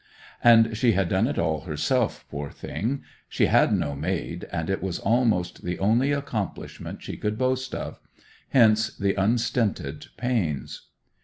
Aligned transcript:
And 0.43 0.75
she 0.75 0.93
had 0.93 1.09
done 1.09 1.27
it 1.27 1.37
all 1.37 1.61
herself, 1.61 2.25
poor 2.31 2.49
thing. 2.49 3.03
She 3.29 3.45
had 3.45 3.71
no 3.71 3.93
maid, 3.95 4.47
and 4.51 4.67
it 4.67 4.81
was 4.81 4.97
almost 4.97 5.63
the 5.63 5.77
only 5.77 6.11
accomplishment 6.11 7.03
she 7.03 7.17
could 7.17 7.37
boast 7.37 7.75
of. 7.75 7.99
Hence 8.49 8.97
the 8.97 9.13
unstinted 9.13 10.07
pains. 10.17 10.87